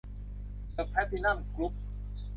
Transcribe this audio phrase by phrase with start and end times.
[0.73, 1.73] เดอะ แพลทินัม กรุ๊ป